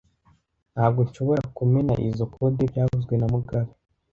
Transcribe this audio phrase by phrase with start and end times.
[0.73, 3.71] Ntabwo nshobora kumena izoi code byavuzwe na mugabe